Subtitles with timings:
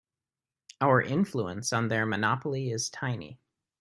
[0.81, 3.39] Our influence on their monopoly is tiny.